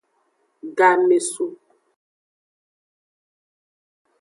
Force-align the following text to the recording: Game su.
Game 0.77 1.19
su. 1.19 1.47